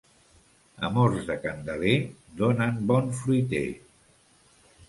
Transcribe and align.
Amors 0.87 1.27
de 1.27 1.35
Candeler 1.43 1.93
donen 2.41 2.83
bon 2.93 3.15
fruiter. 3.21 3.65